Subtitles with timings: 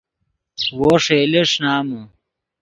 [0.77, 2.01] وو ݰئیلے ݰینامے